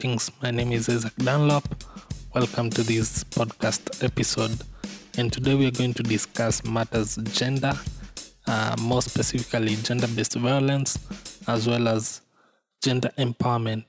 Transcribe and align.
Greetings, 0.00 0.30
my 0.40 0.52
name 0.52 0.70
is 0.70 0.88
Isaac 0.88 1.16
Dunlop. 1.16 1.64
Welcome 2.32 2.70
to 2.70 2.84
this 2.84 3.24
podcast 3.24 4.04
episode. 4.04 4.56
And 5.18 5.32
today 5.32 5.56
we 5.56 5.66
are 5.66 5.72
going 5.72 5.92
to 5.94 6.04
discuss 6.04 6.64
matters 6.64 7.16
gender, 7.32 7.72
uh, 8.46 8.76
more 8.80 9.02
specifically 9.02 9.74
gender 9.74 10.06
based 10.06 10.34
violence, 10.34 11.00
as 11.48 11.66
well 11.66 11.88
as 11.88 12.20
gender 12.80 13.10
empowerment. 13.18 13.86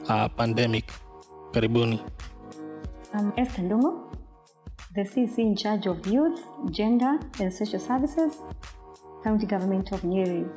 uh, 0.07 0.27
pandemic. 0.29 0.91
Karibuni. 1.53 1.99
I'm 3.13 3.33
Esther 3.37 3.61
Ndongo, 3.63 4.15
the 4.95 5.01
CC 5.01 5.39
in 5.39 5.55
charge 5.55 5.85
of 5.85 6.07
Youth, 6.07 6.41
Gender 6.71 7.19
and 7.39 7.53
Social 7.53 7.79
Services, 7.79 8.37
County 9.23 9.45
Government 9.45 9.91
of 9.91 10.01
Nyeri. 10.01 10.49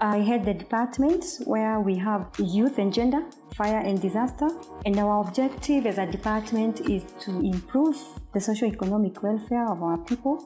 I 0.00 0.18
head 0.18 0.44
the 0.44 0.54
department 0.54 1.24
where 1.44 1.80
we 1.80 1.96
have 1.96 2.30
youth 2.38 2.78
and 2.78 2.94
gender, 2.94 3.22
fire 3.56 3.78
and 3.78 4.00
disaster, 4.00 4.48
and 4.86 4.96
our 4.98 5.20
objective 5.20 5.86
as 5.86 5.98
a 5.98 6.06
department 6.06 6.88
is 6.88 7.02
to 7.20 7.40
improve 7.40 7.96
the 8.32 8.40
socio-economic 8.40 9.22
welfare 9.22 9.68
of 9.68 9.82
our 9.82 9.98
people. 9.98 10.38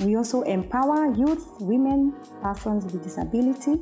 We 0.00 0.16
also 0.16 0.42
empower 0.42 1.14
youth, 1.14 1.46
women, 1.60 2.14
persons 2.42 2.84
with 2.84 3.02
disability. 3.02 3.80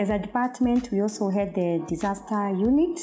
As 0.00 0.10
a 0.10 0.18
department, 0.18 0.90
we 0.90 1.00
also 1.00 1.28
head 1.28 1.54
the 1.54 1.84
disaster 1.86 2.50
unit 2.50 3.00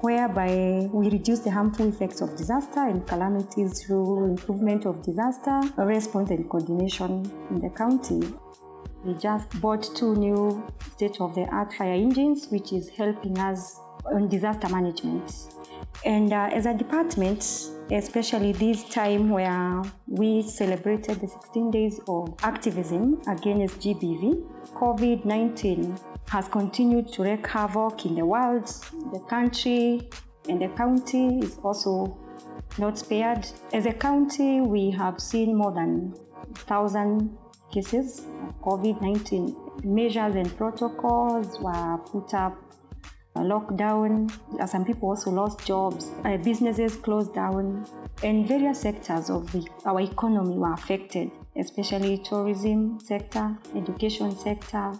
whereby 0.00 0.88
we 0.92 1.10
reduce 1.10 1.40
the 1.40 1.50
harmful 1.50 1.88
effects 1.88 2.20
of 2.20 2.36
disaster 2.36 2.80
and 2.80 3.06
calamities 3.06 3.82
through 3.82 4.24
improvement 4.24 4.86
of 4.86 5.02
disaster 5.02 5.60
response 5.78 6.30
and 6.30 6.48
coordination 6.48 7.30
in 7.50 7.60
the 7.60 7.70
county. 7.70 8.20
We 9.04 9.14
just 9.14 9.60
bought 9.60 9.88
two 9.94 10.16
new 10.16 10.66
state 10.94 11.20
of 11.20 11.34
the 11.34 11.46
art 11.46 11.72
fire 11.72 11.92
engines, 11.92 12.48
which 12.48 12.72
is 12.72 12.88
helping 12.88 13.38
us 13.38 13.80
on 14.12 14.28
disaster 14.28 14.68
management. 14.68 15.32
And 16.04 16.32
uh, 16.32 16.50
as 16.52 16.66
a 16.66 16.74
department, 16.74 17.70
especially 17.90 18.52
this 18.52 18.84
time 18.84 19.30
where 19.30 19.82
we 20.06 20.42
celebrated 20.42 21.20
the 21.20 21.28
16 21.28 21.70
days 21.70 22.00
of 22.08 22.34
activism 22.42 23.20
against 23.28 23.80
GBV, 23.80 24.44
COVID 24.74 25.24
19 25.24 25.98
has 26.28 26.48
continued 26.48 27.12
to 27.12 27.22
wreak 27.22 27.46
havoc 27.46 28.04
in 28.04 28.14
the 28.14 28.24
world. 28.24 28.66
The 29.12 29.20
country 29.28 30.08
and 30.48 30.60
the 30.60 30.68
county 30.68 31.38
is 31.38 31.58
also 31.62 32.18
not 32.78 32.98
spared. 32.98 33.46
As 33.72 33.86
a 33.86 33.92
county, 33.92 34.60
we 34.60 34.90
have 34.90 35.20
seen 35.20 35.54
more 35.56 35.72
than 35.72 36.10
1,000 36.66 37.36
cases 37.72 38.20
of 38.20 38.60
COVID 38.60 39.00
19. 39.00 39.56
Measures 39.84 40.34
and 40.34 40.56
protocols 40.56 41.58
were 41.60 41.98
put 41.98 42.34
up 42.34 42.65
lockdown. 43.42 44.30
Some 44.68 44.84
people 44.84 45.10
also 45.10 45.30
lost 45.30 45.66
jobs. 45.66 46.10
Uh, 46.24 46.36
businesses 46.38 46.96
closed 46.96 47.34
down, 47.34 47.86
and 48.22 48.46
various 48.46 48.80
sectors 48.80 49.30
of 49.30 49.50
the, 49.52 49.66
our 49.84 50.00
economy 50.00 50.56
were 50.56 50.72
affected, 50.72 51.30
especially 51.56 52.18
tourism 52.18 52.98
sector, 53.00 53.56
education 53.74 54.36
sector, 54.36 54.92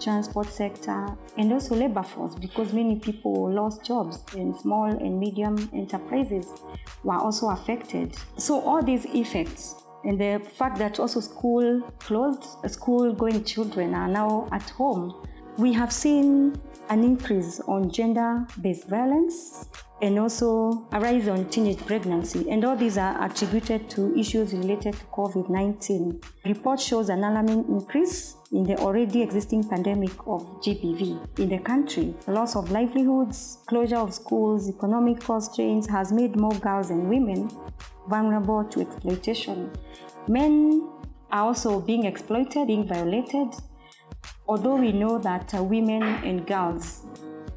transport 0.00 0.46
sector, 0.48 1.06
and 1.36 1.52
also 1.52 1.74
labor 1.74 2.02
force 2.02 2.34
because 2.34 2.72
many 2.72 2.96
people 2.96 3.50
lost 3.50 3.84
jobs 3.84 4.22
and 4.36 4.54
small 4.54 4.86
and 4.86 5.18
medium 5.18 5.56
enterprises 5.72 6.46
were 7.04 7.16
also 7.16 7.48
affected. 7.48 8.16
So 8.36 8.60
all 8.60 8.82
these 8.82 9.04
effects 9.06 9.74
and 10.04 10.20
the 10.20 10.40
fact 10.56 10.78
that 10.78 11.00
also 11.00 11.20
school 11.20 11.80
closed, 11.98 12.44
school 12.70 13.12
going 13.12 13.44
children 13.44 13.94
are 13.94 14.08
now 14.08 14.48
at 14.52 14.68
home, 14.70 15.26
we 15.58 15.72
have 15.72 15.92
seen 15.92 16.58
an 16.88 17.02
increase 17.02 17.60
on 17.66 17.90
gender 17.90 18.46
based 18.60 18.88
violence 18.88 19.68
and 20.00 20.16
also 20.16 20.86
a 20.92 21.00
rise 21.00 21.26
on 21.26 21.44
teenage 21.46 21.84
pregnancy. 21.84 22.48
And 22.48 22.64
all 22.64 22.76
these 22.76 22.96
are 22.96 23.20
attributed 23.24 23.90
to 23.90 24.16
issues 24.16 24.52
related 24.52 24.94
to 24.94 25.04
COVID 25.06 25.50
19. 25.50 26.20
Report 26.44 26.80
shows 26.80 27.08
an 27.08 27.24
alarming 27.24 27.64
increase 27.68 28.36
in 28.52 28.62
the 28.62 28.76
already 28.76 29.20
existing 29.20 29.68
pandemic 29.68 30.12
of 30.28 30.42
GBV 30.62 31.40
in 31.40 31.48
the 31.48 31.58
country. 31.58 32.14
Loss 32.28 32.54
of 32.54 32.70
livelihoods, 32.70 33.58
closure 33.66 33.96
of 33.96 34.14
schools, 34.14 34.68
economic 34.68 35.20
constraints 35.20 35.88
has 35.88 36.12
made 36.12 36.36
more 36.36 36.54
girls 36.60 36.90
and 36.90 37.08
women 37.08 37.50
vulnerable 38.08 38.62
to 38.64 38.80
exploitation. 38.80 39.72
Men 40.28 40.88
are 41.32 41.44
also 41.44 41.80
being 41.80 42.04
exploited, 42.04 42.68
being 42.68 42.86
violated, 42.86 43.48
although 44.48 44.76
we 44.76 44.92
know 44.92 45.18
that 45.18 45.54
uh, 45.54 45.62
women 45.62 46.02
and 46.02 46.46
girls 46.46 47.04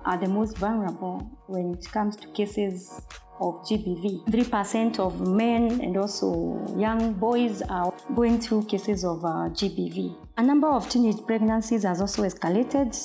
are 0.03 0.17
the 0.17 0.27
most 0.27 0.57
vulnerable 0.57 1.19
when 1.47 1.73
it 1.73 1.89
comes 1.91 2.15
to 2.17 2.27
cases 2.29 3.01
of 3.39 3.55
GBV. 3.63 4.25
3% 4.25 4.99
of 4.99 5.25
men 5.27 5.79
and 5.81 5.97
also 5.97 6.61
young 6.77 7.13
boys 7.13 7.61
are 7.63 7.93
going 8.13 8.39
through 8.39 8.65
cases 8.65 9.05
of 9.05 9.23
uh, 9.23 9.49
GBV. 9.49 10.15
A 10.37 10.43
number 10.43 10.67
of 10.67 10.89
teenage 10.89 11.25
pregnancies 11.25 11.83
has 11.83 12.01
also 12.01 12.23
escalated, 12.23 12.95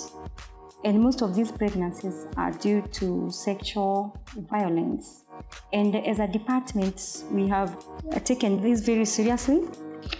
and 0.85 1.01
most 1.01 1.23
of 1.23 1.35
these 1.35 1.53
pregnancies 1.53 2.27
are 2.37 2.51
due 2.53 2.83
to 2.93 3.31
sexual 3.31 4.19
violence. 4.51 5.25
And 5.73 5.95
as 5.95 6.19
a 6.19 6.27
department, 6.27 7.25
we 7.31 7.49
have 7.49 7.77
taken 8.25 8.61
this 8.61 8.81
very 8.81 9.05
seriously 9.05 9.63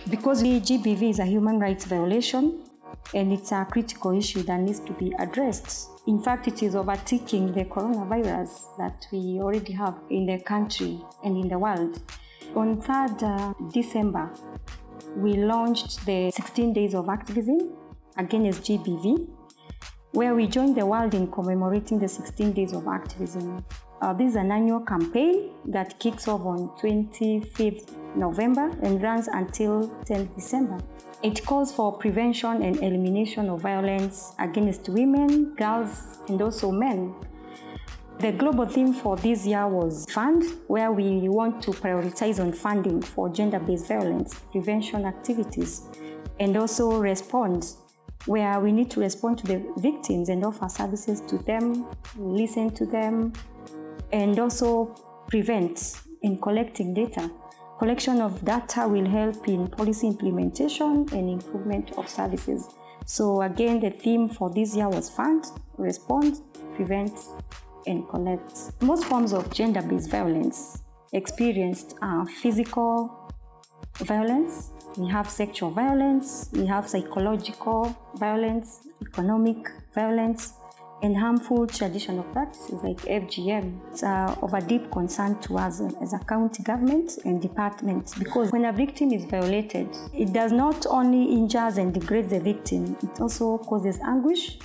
because 0.09 0.43
GBV 0.43 1.11
is 1.11 1.19
a 1.19 1.25
human 1.25 1.59
rights 1.59 1.85
violation 1.85 2.66
and 3.15 3.33
it's 3.33 3.53
a 3.53 3.67
critical 3.71 4.17
issue 4.17 4.43
that 4.43 4.61
needs 4.61 4.81
to 4.81 4.93
be 4.93 5.13
addressed. 5.19 5.89
In 6.07 6.23
fact, 6.23 6.49
it 6.49 6.63
is 6.63 6.75
overtaking 6.75 7.53
the 7.53 7.65
coronavirus 7.65 8.77
that 8.79 9.07
we 9.13 9.41
already 9.41 9.73
have 9.73 9.97
in 10.11 10.27
the 10.27 10.39
country 10.39 11.01
and 11.25 11.37
in 11.37 11.49
the 11.49 11.59
world. 11.59 12.01
On 12.55 12.81
3rd 12.81 13.23
uh, 13.23 13.71
December, 13.71 14.31
we 15.17 15.35
launched 15.35 16.05
the 16.07 16.31
16 16.31 16.73
Days 16.73 16.95
of 16.95 17.09
Activism 17.09 17.73
against 18.17 18.63
GBV, 18.63 19.29
where 20.13 20.35
we 20.35 20.47
joined 20.47 20.77
the 20.77 20.87
world 20.87 21.15
in 21.15 21.31
commemorating 21.31 21.99
the 21.99 22.09
16 22.09 22.53
Days 22.53 22.73
of 22.73 22.87
Activism. 22.87 23.65
Uh, 24.01 24.13
this 24.13 24.31
is 24.31 24.37
an 24.37 24.53
annual 24.53 24.81
campaign 24.81 25.51
that 25.67 25.99
kicks 25.99 26.29
off 26.29 26.43
on 26.43 26.69
25th 26.81 27.97
November 28.15 28.71
and 28.83 29.03
runs 29.03 29.29
until 29.29 29.89
10th 30.05 30.35
December. 30.35 30.79
It 31.23 31.45
calls 31.47 31.73
for 31.73 31.97
prevention 31.97 32.63
and 32.63 32.77
elimination 32.77 33.49
of 33.49 33.63
violence 33.63 34.35
against 34.39 34.89
women, 34.89 35.55
girls, 35.55 36.19
and 36.29 36.41
also 36.43 36.71
men. 36.71 37.15
The 38.19 38.33
global 38.33 38.67
theme 38.67 38.93
for 38.93 39.17
this 39.17 39.47
year 39.47 39.67
was 39.67 40.05
Fund, 40.11 40.45
where 40.67 40.93
we 40.93 41.29
want 41.29 41.63
to 41.63 41.71
prioritize 41.71 42.39
on 42.39 42.53
funding 42.53 43.01
for 43.01 43.29
gender 43.31 43.59
based 43.59 43.89
violence 43.89 44.35
prevention 44.53 45.07
activities, 45.07 45.83
and 46.39 46.57
also 46.57 46.99
Respond, 46.99 47.73
where 48.27 48.61
we 48.61 48.71
need 48.71 48.91
to 48.91 49.01
respond 49.01 49.39
to 49.39 49.47
the 49.47 49.73
victims 49.79 50.29
and 50.29 50.45
offer 50.45 50.69
services 50.69 51.23
to 51.23 51.39
them, 51.39 51.87
listen 52.17 52.71
to 52.71 52.85
them, 52.85 53.33
and 54.13 54.39
also 54.39 54.95
prevent 55.29 55.99
in 56.23 56.39
collecting 56.41 56.93
data 56.93 57.31
Collection 57.79 58.21
of 58.23 58.43
data 58.45 58.89
will 58.89 59.07
help 59.07 59.49
in 59.49 59.69
policy 59.69 60.07
implementation 60.07 61.07
and 61.13 61.31
improvement 61.31 61.93
of 61.99 62.09
services. 62.09 62.69
So 63.05 63.43
again, 63.43 63.81
the 63.81 63.91
theme 63.91 64.29
for 64.29 64.51
this 64.51 64.75
year 64.75 64.89
was 64.89 65.11
fund, 65.11 65.47
respond, 65.77 66.41
prevent, 66.75 67.13
and 67.87 68.09
connect. 68.09 68.73
Most 68.83 69.05
forms 69.05 69.33
of 69.33 69.53
gender-based 69.53 70.11
violence 70.11 70.83
experienced 71.13 71.97
are 72.03 72.27
physical 72.27 73.33
violence, 73.99 74.73
we 74.97 75.09
have 75.09 75.29
sexual 75.29 75.71
violence, 75.71 76.49
we 76.53 76.67
have 76.67 76.89
psychological 76.89 77.97
violence, 78.15 78.89
economic 79.03 79.71
violence, 79.95 80.55
and 81.03 81.17
harmful 81.17 81.67
traditional 81.67 82.23
practices 82.25 82.83
like 82.83 82.97
FGM. 83.03 83.79
It's 83.91 84.03
uh, 84.03 84.35
of 84.43 84.55
a 84.55 84.61
deep 84.61 84.91
concern 84.91 85.39
to 85.41 85.59
us 85.59 85.81
as 86.01 86.13
a 86.13 86.19
county 86.21 86.63
government 86.63 87.19
and 87.25 87.41
department 87.41 88.15
because 88.19 88.51
when 88.53 88.65
a 88.65 88.73
victim 88.73 89.13
is 89.13 89.25
violated, 89.25 89.89
it 90.15 90.33
does 90.33 90.53
not 90.53 90.87
only 90.87 91.25
injures 91.25 91.79
and 91.79 91.93
degrades 91.93 92.31
the 92.31 92.41
victim, 92.41 92.97
it 93.03 93.21
also 93.21 93.59
causes 93.59 94.01
anguish 94.01 94.59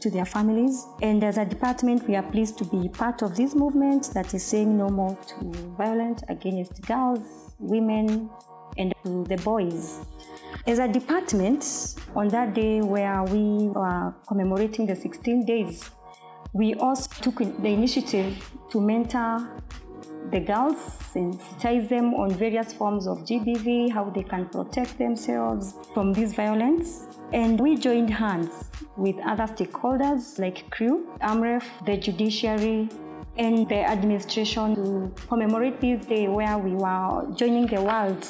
to 0.00 0.10
their 0.10 0.24
families. 0.24 0.86
And 1.02 1.22
as 1.24 1.38
a 1.38 1.44
department, 1.44 2.06
we 2.08 2.16
are 2.16 2.22
pleased 2.22 2.58
to 2.58 2.64
be 2.64 2.88
part 2.88 3.22
of 3.22 3.36
this 3.36 3.54
movement 3.54 4.10
that 4.14 4.32
is 4.34 4.44
saying 4.44 4.76
no 4.76 4.88
more 4.88 5.16
to 5.16 5.44
violence 5.76 6.22
against 6.28 6.82
girls, 6.82 7.54
women, 7.58 8.30
and 8.78 8.94
to 9.04 9.24
the 9.24 9.36
boys. 9.38 10.00
As 10.66 10.78
a 10.78 10.86
department, 10.86 11.96
on 12.14 12.28
that 12.28 12.54
day 12.54 12.80
where 12.80 13.22
we 13.24 13.68
were 13.68 14.14
commemorating 14.28 14.86
the 14.86 14.94
16 14.94 15.44
days, 15.44 15.90
we 16.52 16.74
also 16.74 17.10
took 17.20 17.38
the 17.38 17.68
initiative 17.68 18.50
to 18.70 18.80
mentor 18.80 19.48
the 20.30 20.40
girls, 20.40 20.76
sensitize 21.12 21.88
them 21.88 22.14
on 22.14 22.30
various 22.30 22.72
forms 22.72 23.06
of 23.06 23.18
GBV, 23.18 23.90
how 23.90 24.04
they 24.10 24.22
can 24.22 24.48
protect 24.48 24.98
themselves 24.98 25.74
from 25.92 26.12
this 26.12 26.32
violence. 26.32 27.06
And 27.32 27.60
we 27.60 27.76
joined 27.76 28.10
hands 28.10 28.70
with 28.96 29.16
other 29.26 29.44
stakeholders 29.44 30.38
like 30.38 30.70
CREAW, 30.70 31.18
AMREF, 31.20 31.64
the 31.84 31.96
judiciary, 31.96 32.88
and 33.36 33.68
the 33.68 33.80
administration 33.80 34.74
to 34.74 35.12
commemorate 35.26 35.80
this 35.80 36.04
day 36.06 36.28
where 36.28 36.58
we 36.58 36.72
were 36.72 37.26
joining 37.34 37.66
the 37.66 37.80
world 37.80 38.26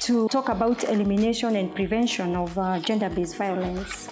to 0.00 0.28
talk 0.28 0.48
about 0.48 0.84
elimination 0.84 1.56
and 1.56 1.74
prevention 1.74 2.36
of 2.36 2.56
uh, 2.56 2.78
gender 2.80 3.08
based 3.08 3.36
violence. 3.36 4.08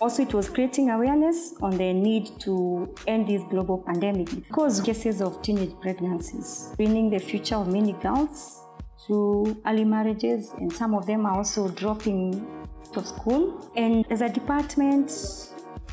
Also, 0.00 0.22
it 0.22 0.34
was 0.34 0.48
creating 0.48 0.90
awareness 0.90 1.54
on 1.62 1.76
the 1.76 1.92
need 1.92 2.28
to 2.40 2.92
end 3.06 3.28
this 3.28 3.42
global 3.50 3.78
pandemic 3.78 4.28
because 4.34 4.80
cases 4.80 5.22
of 5.22 5.40
teenage 5.42 5.72
pregnancies, 5.80 6.74
ruining 6.78 7.10
the 7.10 7.18
future 7.18 7.56
of 7.56 7.68
many 7.68 7.92
girls 7.94 8.60
through 9.06 9.56
early 9.66 9.84
marriages, 9.84 10.52
and 10.58 10.72
some 10.72 10.94
of 10.94 11.06
them 11.06 11.26
are 11.26 11.36
also 11.36 11.68
dropping 11.68 12.46
out 12.88 12.96
of 12.96 13.06
school. 13.06 13.70
And 13.76 14.04
as 14.10 14.20
a 14.20 14.28
department, 14.28 15.12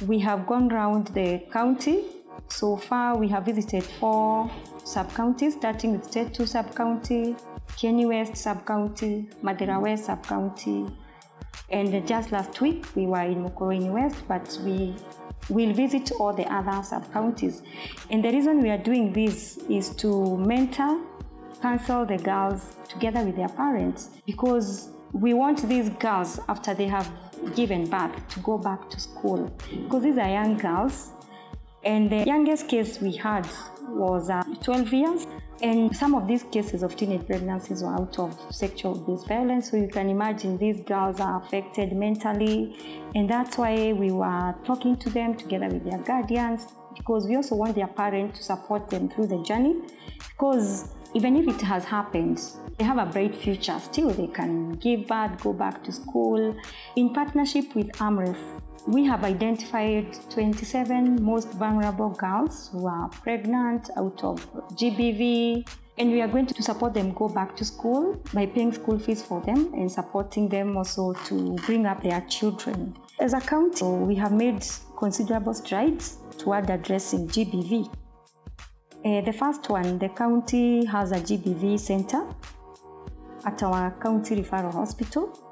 we 0.07 0.19
have 0.19 0.47
gone 0.47 0.71
around 0.71 1.07
the 1.07 1.43
county. 1.51 2.05
So 2.47 2.75
far, 2.77 3.17
we 3.17 3.27
have 3.29 3.45
visited 3.45 3.83
four 3.83 4.49
sub 4.83 5.13
counties, 5.13 5.53
starting 5.53 5.93
with 5.93 6.09
Tetu 6.11 6.47
sub 6.47 6.75
county, 6.75 7.35
Kieni 7.81 8.07
West 8.07 8.37
sub-county, 8.37 9.27
Mathira 9.41 9.81
West 9.81 10.05
sub-county, 10.05 10.85
and 11.71 12.07
just 12.07 12.31
last 12.31 12.61
week 12.61 12.85
we 12.95 13.07
were 13.07 13.23
in 13.23 13.43
Mukurweini 13.43 13.91
West, 13.91 14.17
but 14.27 14.55
we 14.63 14.95
will 15.49 15.73
visit 15.73 16.11
all 16.19 16.31
the 16.31 16.45
other 16.53 16.83
sub-counties. 16.83 17.63
And 18.11 18.23
the 18.23 18.29
reason 18.29 18.61
we 18.61 18.69
are 18.69 18.77
doing 18.77 19.11
this 19.11 19.57
is 19.67 19.89
to 19.95 20.37
mentor, 20.37 21.01
counsel 21.59 22.05
the 22.05 22.17
girls 22.19 22.75
together 22.87 23.23
with 23.23 23.35
their 23.35 23.49
parents 23.49 24.11
because 24.27 24.89
we 25.11 25.33
want 25.33 25.67
these 25.67 25.89
girls 25.89 26.39
after 26.47 26.75
they 26.75 26.85
have 26.85 27.11
given 27.55 27.89
birth 27.89 28.27
to 28.29 28.39
go 28.41 28.59
back 28.59 28.91
to 28.91 28.99
school. 28.99 29.51
Because 29.71 30.03
these 30.03 30.19
are 30.19 30.29
young 30.29 30.55
girls. 30.55 31.13
And 31.83 32.11
the 32.11 32.25
youngest 32.25 32.67
case 32.67 33.01
we 33.01 33.15
had 33.15 33.49
was 33.87 34.29
uh, 34.29 34.43
12 34.61 34.93
years 34.93 35.25
and 35.61 35.95
some 35.95 36.15
of 36.15 36.27
these 36.27 36.43
cases 36.43 36.81
of 36.81 36.95
teenage 36.95 37.25
pregnancies 37.27 37.83
were 37.83 37.93
out 37.93 38.17
of 38.17 38.35
sexual 38.49 38.95
based 38.95 39.27
violence. 39.27 39.69
So 39.69 39.77
you 39.77 39.87
can 39.87 40.09
imagine 40.09 40.57
these 40.57 40.81
girls 40.81 41.19
are 41.19 41.39
affected 41.39 41.93
mentally. 41.93 42.75
And 43.13 43.29
that's 43.29 43.57
why 43.57 43.93
we 43.93 44.11
were 44.11 44.55
talking 44.63 44.97
to 44.97 45.09
them 45.09 45.35
together 45.35 45.67
with 45.67 45.83
their 45.83 45.99
guardians 45.99 46.67
because 46.95 47.27
we 47.27 47.35
also 47.35 47.55
want 47.55 47.75
their 47.75 47.87
parents 47.87 48.39
to 48.39 48.43
support 48.45 48.89
them 48.89 49.07
through 49.07 49.27
the 49.27 49.43
journey. 49.43 49.75
Because 50.29 50.89
even 51.13 51.35
if 51.35 51.47
it 51.47 51.61
has 51.61 51.85
happened, 51.85 52.41
they 52.77 52.83
have 52.83 52.97
a 52.97 53.05
bright 53.05 53.35
future. 53.35 53.79
Still, 53.79 54.09
they 54.09 54.27
can 54.27 54.71
give 54.73 55.07
birth, 55.07 55.43
go 55.43 55.53
back 55.53 55.83
to 55.83 55.91
school. 55.91 56.55
In 56.95 57.13
partnership 57.13 57.75
with 57.75 57.91
AMREF, 57.99 58.37
we 58.87 59.05
have 59.05 59.23
identified 59.23 60.17
27 60.31 61.21
most 61.23 61.49
vulnerable 61.53 62.09
girls 62.09 62.69
who 62.71 62.87
are 62.87 63.09
pregnant 63.09 63.89
out 63.95 64.23
of 64.23 64.45
GBV, 64.75 65.67
and 65.97 66.11
we 66.11 66.21
are 66.21 66.27
going 66.27 66.47
to 66.47 66.63
support 66.63 66.93
them 66.93 67.13
go 67.13 67.29
back 67.29 67.55
to 67.57 67.65
school 67.65 68.21
by 68.33 68.45
paying 68.45 68.71
school 68.71 68.97
fees 68.97 69.21
for 69.21 69.41
them 69.41 69.71
and 69.73 69.91
supporting 69.91 70.49
them 70.49 70.75
also 70.75 71.13
to 71.25 71.55
bring 71.65 71.85
up 71.85 72.01
their 72.01 72.21
children. 72.21 72.95
As 73.19 73.33
a 73.33 73.41
county, 73.41 73.85
we 73.85 74.15
have 74.15 74.31
made 74.31 74.65
considerable 74.97 75.53
strides 75.53 76.17
toward 76.37 76.69
addressing 76.69 77.27
GBV. 77.27 77.93
Uh, 79.03 79.21
the 79.21 79.33
first 79.33 79.69
one, 79.69 79.99
the 79.99 80.09
county 80.09 80.85
has 80.85 81.11
a 81.11 81.19
GBV 81.19 81.79
center 81.79 82.27
at 83.45 83.61
our 83.63 83.91
county 84.01 84.35
referral 84.37 84.73
hospital 84.73 85.50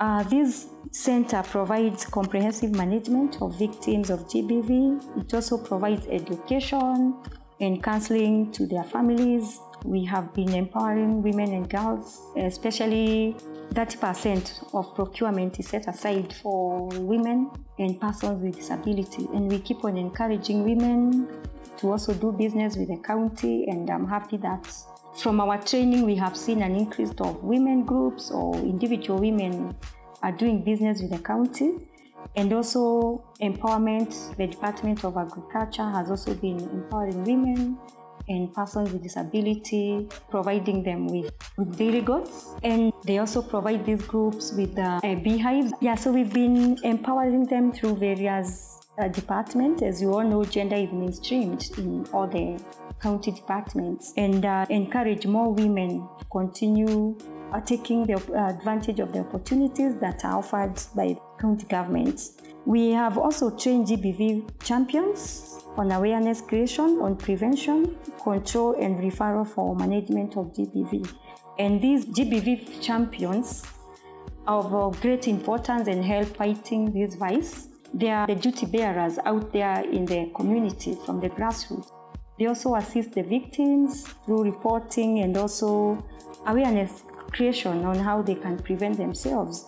uh, 0.00 0.22
this 0.24 0.68
center 0.90 1.42
provides 1.42 2.04
comprehensive 2.04 2.72
management 2.72 3.42
of 3.42 3.58
victims 3.58 4.10
of 4.10 4.20
GBV. 4.28 5.20
It 5.20 5.34
also 5.34 5.58
provides 5.58 6.06
education 6.06 7.14
and 7.60 7.82
counseling 7.82 8.52
to 8.52 8.66
their 8.66 8.84
families. 8.84 9.60
We 9.84 10.04
have 10.04 10.32
been 10.34 10.54
empowering 10.54 11.22
women 11.22 11.52
and 11.52 11.68
girls, 11.68 12.20
especially 12.36 13.36
30% 13.74 14.74
of 14.74 14.94
procurement 14.94 15.58
is 15.60 15.68
set 15.68 15.88
aside 15.88 16.32
for 16.42 16.88
women 16.88 17.50
and 17.78 18.00
persons 18.00 18.42
with 18.42 18.56
disability. 18.56 19.28
And 19.34 19.50
we 19.50 19.58
keep 19.60 19.84
on 19.84 19.96
encouraging 19.96 20.64
women 20.64 21.28
to 21.78 21.92
also 21.92 22.14
do 22.14 22.32
business 22.32 22.76
with 22.76 22.88
the 22.88 22.96
county, 22.96 23.66
and 23.68 23.88
I'm 23.88 24.06
happy 24.06 24.36
that 24.38 24.66
from 25.14 25.40
our 25.40 25.60
training, 25.60 26.04
we 26.04 26.14
have 26.16 26.36
seen 26.36 26.62
an 26.62 26.76
increase 26.76 27.10
of 27.18 27.42
women 27.42 27.84
groups 27.84 28.30
or 28.30 28.54
individual 28.56 29.18
women 29.18 29.74
are 30.22 30.32
doing 30.32 30.62
business 30.62 31.00
with 31.00 31.10
the 31.10 31.18
county. 31.18 31.74
And 32.36 32.52
also 32.52 33.24
empowerment, 33.40 34.36
the 34.36 34.46
Department 34.46 35.04
of 35.04 35.16
Agriculture 35.16 35.88
has 35.88 36.10
also 36.10 36.34
been 36.34 36.58
empowering 36.58 37.24
women 37.24 37.78
and 38.28 38.52
persons 38.52 38.92
with 38.92 39.02
disability, 39.02 40.06
providing 40.30 40.82
them 40.82 41.06
with, 41.06 41.32
with 41.56 41.76
dairy 41.76 42.00
goats. 42.00 42.54
And 42.62 42.92
they 43.04 43.18
also 43.18 43.42
provide 43.42 43.86
these 43.86 44.02
groups 44.02 44.52
with 44.52 44.78
uh, 44.78 45.00
beehives. 45.00 45.72
Yeah, 45.80 45.94
so 45.94 46.12
we've 46.12 46.32
been 46.32 46.76
empowering 46.84 47.46
them 47.46 47.72
through 47.72 47.96
various 47.96 48.77
uh, 48.98 49.08
departments. 49.08 49.82
As 49.82 50.02
you 50.02 50.12
all 50.12 50.24
know, 50.24 50.44
gender 50.44 50.76
is 50.76 50.90
mainstreamed 50.90 51.78
in 51.78 52.06
all 52.12 52.26
the 52.26 52.62
county 53.00 53.30
departments 53.30 54.12
and 54.16 54.44
uh, 54.44 54.66
encourage 54.70 55.26
more 55.26 55.52
women 55.52 56.08
to 56.18 56.24
continue 56.26 57.16
uh, 57.52 57.60
taking 57.60 58.04
the 58.04 58.14
uh, 58.14 58.48
advantage 58.48 59.00
of 59.00 59.12
the 59.12 59.20
opportunities 59.20 59.96
that 60.00 60.24
are 60.24 60.38
offered 60.38 60.74
by 60.94 61.16
county 61.40 61.66
governments. 61.66 62.36
We 62.66 62.90
have 62.90 63.16
also 63.16 63.50
trained 63.50 63.86
GBV 63.86 64.62
champions 64.62 65.64
on 65.76 65.92
awareness 65.92 66.40
creation, 66.40 66.98
on 67.00 67.16
prevention, 67.16 67.96
control, 68.22 68.74
and 68.74 68.98
referral 68.98 69.46
for 69.46 69.74
management 69.76 70.36
of 70.36 70.52
GBV. 70.52 71.10
And 71.58 71.80
these 71.80 72.04
GBV 72.04 72.82
champions 72.82 73.64
are 74.46 74.62
of 74.62 75.00
great 75.00 75.28
importance 75.28 75.88
and 75.88 76.04
help 76.04 76.36
fighting 76.36 76.92
this 76.92 77.14
vice. 77.14 77.67
They 77.94 78.10
are 78.10 78.26
the 78.26 78.34
duty 78.34 78.66
bearers 78.66 79.18
out 79.24 79.52
there 79.52 79.82
in 79.82 80.04
the 80.04 80.30
community 80.34 80.96
from 81.06 81.20
the 81.20 81.30
grassroots. 81.30 81.90
They 82.38 82.46
also 82.46 82.74
assist 82.76 83.12
the 83.12 83.22
victims 83.22 84.06
through 84.24 84.44
reporting 84.44 85.20
and 85.20 85.36
also 85.36 86.04
awareness 86.46 87.02
creation 87.32 87.84
on 87.84 87.98
how 87.98 88.22
they 88.22 88.34
can 88.34 88.58
prevent 88.58 88.96
themselves. 88.96 89.66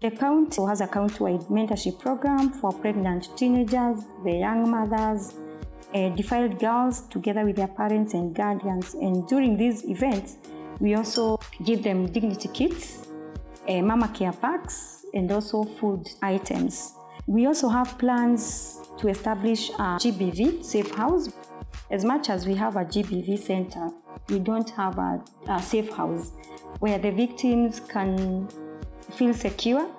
The 0.00 0.12
county 0.12 0.62
has 0.62 0.80
a 0.80 0.86
county-wide 0.86 1.48
mentorship 1.48 1.98
program 1.98 2.52
for 2.52 2.72
pregnant 2.72 3.36
teenagers, 3.36 4.04
the 4.24 4.32
young 4.32 4.70
mothers, 4.70 5.34
uh, 5.92 6.10
defiled 6.10 6.58
girls 6.60 7.00
together 7.08 7.44
with 7.44 7.56
their 7.56 7.68
parents 7.68 8.14
and 8.14 8.34
guardians. 8.34 8.94
And 8.94 9.26
during 9.26 9.56
these 9.56 9.84
events, 9.84 10.36
we 10.78 10.94
also 10.94 11.40
give 11.64 11.82
them 11.82 12.06
dignity 12.06 12.48
kits, 12.54 13.08
uh, 13.68 13.82
mama 13.82 14.08
care 14.08 14.32
packs, 14.32 15.04
and 15.12 15.30
also 15.32 15.64
food 15.64 16.08
items. 16.22 16.94
We 17.28 17.44
also 17.44 17.68
have 17.68 17.98
plans 17.98 18.80
to 18.96 19.08
establish 19.08 19.68
a 19.68 20.00
GBV 20.00 20.64
safe 20.64 20.90
house. 20.92 21.28
As 21.90 22.02
much 22.02 22.30
as 22.30 22.46
we 22.46 22.54
have 22.54 22.76
a 22.76 22.86
GBV 22.86 23.38
center, 23.38 23.90
we 24.30 24.38
don't 24.38 24.70
have 24.70 24.96
a, 24.96 25.22
a 25.46 25.60
safe 25.60 25.92
house 25.92 26.32
where 26.78 26.98
the 26.98 27.10
victims 27.10 27.80
can 27.80 28.48
feel 29.12 29.34
secure 29.34 29.90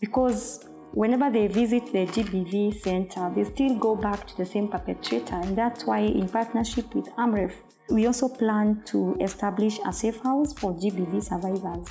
because 0.00 0.70
whenever 0.92 1.28
they 1.30 1.48
visit 1.48 1.84
the 1.92 2.06
GBV 2.06 2.80
center, 2.80 3.30
they 3.36 3.44
still 3.44 3.74
go 3.74 3.94
back 3.94 4.26
to 4.28 4.36
the 4.38 4.46
same 4.46 4.66
perpetrator. 4.66 5.34
And 5.34 5.54
that's 5.58 5.84
why, 5.84 5.98
in 5.98 6.30
partnership 6.30 6.94
with 6.94 7.10
AMREF, 7.18 7.56
we 7.90 8.06
also 8.06 8.26
plan 8.26 8.82
to 8.86 9.18
establish 9.20 9.78
a 9.84 9.92
safe 9.92 10.22
house 10.22 10.54
for 10.54 10.72
GBV 10.72 11.22
survivors 11.22 11.88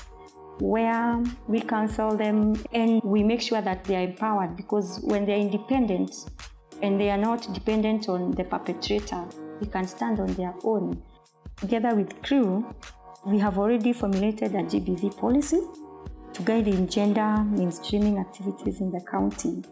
where 0.60 1.24
we 1.48 1.62
counsel 1.62 2.16
them 2.16 2.56
and 2.74 3.02
we 3.04 3.24
make 3.24 3.42
sure 3.42 3.62
that 3.62 3.84
they 3.86 3.96
are 3.96 4.04
empowered 4.04 4.56
because 4.56 5.00
when 5.04 5.26
they 5.26 5.34
are 5.34 5.40
independent 5.40 6.30
and 6.82 7.00
they 7.00 7.10
are 7.10 7.18
not 7.18 7.52
dependent 7.54 8.10
on 8.10 8.32
the 8.32 8.44
perpetrator, 8.44 9.26
they 9.60 9.68
can 9.68 9.88
stand 9.88 10.20
on 10.20 10.34
their 10.36 10.54
own. 10.64 11.02
Together 11.58 11.96
with 11.96 12.22
CREAW, 12.22 12.64
we 13.26 13.38
have 13.40 13.58
already 13.58 13.94
formulated 13.94 14.56
a 14.56 14.64
GBV 14.64 15.18
policy 15.18 15.60
to 16.34 16.42
guide 16.44 16.68
in 16.68 16.88
gender 16.88 17.22
mainstreaming 17.22 18.20
activities 18.20 18.80
in 18.80 18.92
the 18.92 19.02
county. 19.02 19.64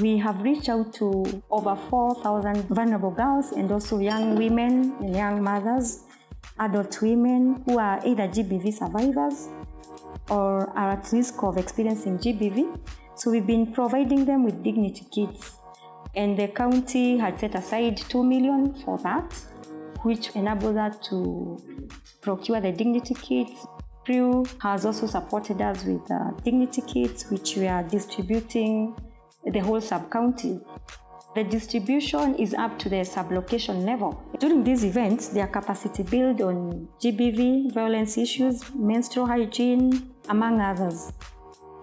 We 0.00 0.18
have 0.18 0.42
reached 0.42 0.68
out 0.68 0.92
to 0.94 1.42
over 1.50 1.76
4,000 1.76 2.68
vulnerable 2.68 3.12
girls 3.12 3.52
and 3.52 3.70
also 3.70 3.98
young 3.98 4.36
women 4.36 4.96
and 5.00 5.14
young 5.14 5.42
mothers, 5.42 6.04
adult 6.58 7.00
women 7.00 7.62
who 7.64 7.78
are 7.78 8.00
either 8.04 8.26
GBV 8.28 8.72
survivors 8.74 9.48
or 10.30 10.70
are 10.76 10.92
at 10.92 11.08
risk 11.12 11.42
of 11.42 11.56
experiencing 11.56 12.18
GBV. 12.18 12.78
So 13.16 13.30
we've 13.30 13.46
been 13.46 13.72
providing 13.72 14.24
them 14.24 14.44
with 14.44 14.62
dignity 14.62 15.06
kits. 15.12 15.58
And 16.14 16.38
the 16.38 16.48
county 16.48 17.18
had 17.18 17.38
set 17.38 17.54
aside 17.54 17.96
2 17.96 18.22
million 18.22 18.74
for 18.84 18.98
that, 18.98 19.32
which 20.02 20.30
enabled 20.36 20.76
us 20.76 20.96
to 21.08 21.58
procure 22.20 22.60
the 22.60 22.72
dignity 22.72 23.14
kits. 23.14 23.66
CREAW 24.04 24.46
has 24.62 24.86
also 24.86 25.06
supported 25.06 25.60
us 25.60 25.84
with 25.84 26.10
uh, 26.10 26.30
dignity 26.42 26.82
kits, 26.82 27.30
which 27.30 27.56
we 27.56 27.66
are 27.66 27.82
distributing 27.82 28.96
the 29.44 29.58
whole 29.60 29.80
sub-county. 29.80 30.60
The 31.34 31.44
distribution 31.44 32.34
is 32.36 32.54
up 32.54 32.78
to 32.80 32.88
the 32.88 33.04
sub-location 33.04 33.84
level. 33.84 34.20
During 34.40 34.64
these 34.64 34.82
events, 34.84 35.28
their 35.28 35.46
capacity 35.46 36.02
build 36.02 36.40
on 36.40 36.88
GBV, 37.00 37.72
violence 37.74 38.16
issues, 38.16 38.62
menstrual 38.74 39.26
hygiene, 39.26 40.14
among 40.28 40.60
others. 40.60 41.12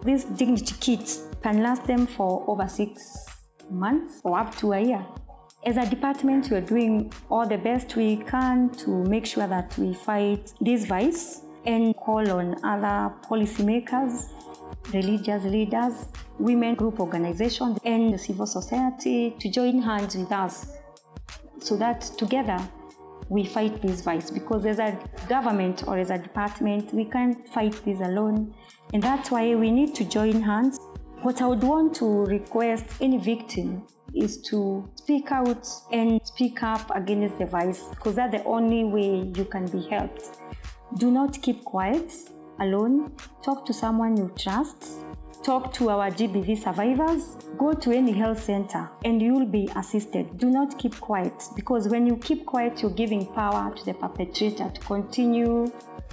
These 0.03 0.25
dignity 0.25 0.75
kits 0.79 1.23
can 1.41 1.63
last 1.63 1.85
them 1.85 2.07
for 2.07 2.43
over 2.47 2.67
six 2.67 3.25
months 3.69 4.21
or 4.23 4.39
up 4.39 4.55
to 4.57 4.73
a 4.73 4.79
year. 4.79 5.05
As 5.65 5.77
a 5.77 5.89
department, 5.89 6.51
we 6.51 6.57
are 6.57 6.61
doing 6.61 7.11
all 7.29 7.47
the 7.47 7.57
best 7.57 7.95
we 7.95 8.17
can 8.17 8.69
to 8.75 9.03
make 9.05 9.25
sure 9.25 9.47
that 9.47 9.75
we 9.79 9.93
fight 9.93 10.53
this 10.61 10.85
vice 10.85 11.41
and 11.65 11.95
call 11.95 12.29
on 12.29 12.55
other 12.63 13.11
policymakers, 13.27 14.29
religious 14.93 15.43
leaders, 15.43 16.05
women 16.37 16.75
group 16.75 16.99
organizations, 16.99 17.79
and 17.83 18.13
the 18.13 18.17
civil 18.17 18.45
society 18.45 19.35
to 19.39 19.49
join 19.49 19.81
hands 19.81 20.15
with 20.15 20.31
us 20.31 20.67
so 21.59 21.75
that 21.77 22.01
together 22.01 22.59
we 23.29 23.45
fight 23.45 23.81
this 23.81 24.01
vice. 24.01 24.29
Because 24.29 24.65
as 24.65 24.79
a 24.79 24.97
government 25.27 25.87
or 25.87 25.97
as 25.97 26.09
a 26.09 26.17
department 26.17 26.93
we 26.93 27.05
can't 27.05 27.47
fight 27.49 27.73
this 27.85 27.99
alone. 28.01 28.53
And 28.93 29.01
that's 29.01 29.31
why 29.31 29.55
we 29.55 29.71
need 29.71 29.95
to 29.95 30.05
join 30.05 30.41
hands. 30.41 30.79
What 31.21 31.41
i 31.41 31.47
would 31.47 31.63
want 31.63 31.95
to 31.95 32.25
request 32.25 32.85
any 33.01 33.17
victim 33.17 33.87
is 34.13 34.41
to 34.49 34.87
speak 34.95 35.31
out 35.31 35.67
and 35.91 36.21
speak 36.23 36.61
up 36.63 36.89
against 36.95 37.37
the 37.39 37.45
vice 37.45 37.83
because 37.89 38.15
that's 38.15 38.31
the 38.31 38.43
only 38.43 38.83
way 38.83 39.31
you 39.35 39.45
can 39.45 39.65
be 39.67 39.81
helped. 39.89 40.37
Do 40.97 41.11
not 41.11 41.41
keep 41.41 41.63
quiet 41.63 42.13
alone. 42.59 43.11
Talk 43.43 43.65
to 43.65 43.73
someone 43.73 44.15
you 44.17 44.31
trust 44.37 45.05
talk 45.43 45.73
to 45.73 45.89
our 45.89 46.09
GBV 46.11 46.57
survivors, 46.61 47.35
go 47.57 47.73
to 47.73 47.91
any 47.91 48.11
health 48.11 48.43
center 48.43 48.89
and 49.03 49.21
you'll 49.21 49.45
be 49.45 49.69
assisted. 49.75 50.37
Do 50.37 50.49
not 50.49 50.77
keep 50.77 50.99
quiet 50.99 51.43
because 51.55 51.87
when 51.87 52.05
you 52.05 52.17
keep 52.17 52.45
quiet, 52.45 52.81
you're 52.81 52.91
giving 52.91 53.25
power 53.25 53.73
to 53.73 53.85
the 53.85 53.93
perpetrator 53.93 54.69
to 54.69 54.81
continue 54.81 55.71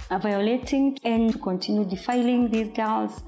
violating 0.09 0.97
and 1.03 1.33
to 1.33 1.39
continue 1.39 1.85
defiling 1.85 2.49
these 2.49 2.69
girls. 2.69 3.23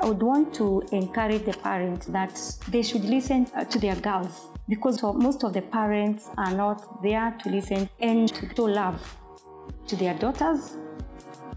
I 0.00 0.06
would 0.06 0.22
want 0.22 0.54
to 0.54 0.82
encourage 0.92 1.44
the 1.44 1.52
parents 1.52 2.06
that 2.06 2.40
they 2.68 2.82
should 2.82 3.04
listen 3.04 3.46
uh, 3.54 3.64
to 3.64 3.78
their 3.78 3.96
girls 3.96 4.48
because 4.68 5.02
most 5.02 5.44
of 5.44 5.52
the 5.52 5.62
parents 5.62 6.28
are 6.38 6.54
not 6.54 7.02
there 7.02 7.36
to 7.42 7.50
listen 7.50 7.88
and 8.00 8.28
to 8.34 8.48
show 8.56 8.64
love 8.64 9.18
to 9.86 9.96
their 9.96 10.14
daughters. 10.14 10.78